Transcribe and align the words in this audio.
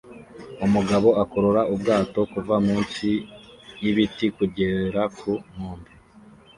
umugabo 0.65 1.07
akurura 1.23 1.61
ubwato 1.73 2.19
kuva 2.33 2.55
munsi 2.67 3.09
yibiti 3.81 4.25
kugera 4.37 5.01
ku 5.17 5.31
nkombe 5.49 5.91